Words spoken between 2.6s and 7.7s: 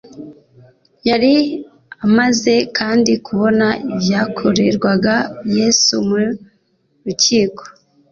kandi kubona ibyakorerwaga yesu mu rukiko